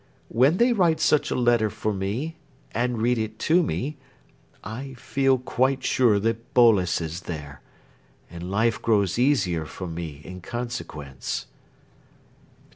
[0.29, 2.35] When they write such a letter for me,
[2.71, 3.97] and read it to me,
[4.63, 7.61] I feel quite sure that Boles is there.
[8.27, 11.45] And life grows easier for me in consequence."